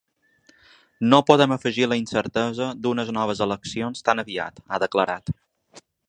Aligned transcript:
No 1.09 1.17
podem 1.31 1.51
afegir 1.55 1.85
la 1.91 1.97
incertesa 1.99 2.69
d’unes 2.85 3.11
noves 3.17 3.43
eleccions 3.47 4.05
tan 4.09 4.23
aviat, 4.23 4.63
ha 4.71 4.81
declarat. 4.85 5.31